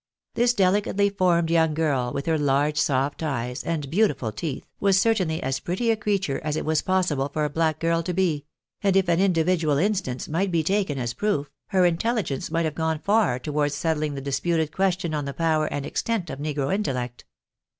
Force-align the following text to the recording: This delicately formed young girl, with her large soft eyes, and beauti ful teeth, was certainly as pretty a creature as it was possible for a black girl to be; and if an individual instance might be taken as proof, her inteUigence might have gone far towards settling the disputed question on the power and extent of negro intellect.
This 0.33 0.55
delicately 0.55 1.11
formed 1.11 1.51
young 1.51 1.75
girl, 1.75 2.11
with 2.11 2.25
her 2.25 2.39
large 2.39 2.79
soft 2.79 3.21
eyes, 3.21 3.63
and 3.63 3.91
beauti 3.91 4.17
ful 4.17 4.31
teeth, 4.31 4.65
was 4.79 4.99
certainly 4.99 5.43
as 5.43 5.59
pretty 5.59 5.91
a 5.91 5.95
creature 5.95 6.41
as 6.43 6.55
it 6.55 6.65
was 6.65 6.81
possible 6.81 7.29
for 7.29 7.45
a 7.45 7.51
black 7.51 7.77
girl 7.77 8.01
to 8.01 8.11
be; 8.11 8.47
and 8.81 8.95
if 8.95 9.07
an 9.07 9.19
individual 9.19 9.77
instance 9.77 10.27
might 10.27 10.49
be 10.51 10.63
taken 10.63 10.97
as 10.97 11.13
proof, 11.13 11.51
her 11.67 11.81
inteUigence 11.83 12.49
might 12.49 12.65
have 12.65 12.73
gone 12.73 12.97
far 12.97 13.37
towards 13.37 13.75
settling 13.75 14.15
the 14.15 14.21
disputed 14.21 14.71
question 14.71 15.13
on 15.13 15.25
the 15.25 15.35
power 15.35 15.67
and 15.67 15.85
extent 15.85 16.31
of 16.31 16.39
negro 16.39 16.73
intellect. 16.73 17.25